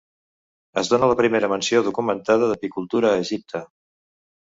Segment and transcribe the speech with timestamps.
[0.81, 3.63] Es dóna la primera menció documentada d'apicultura a Egipte.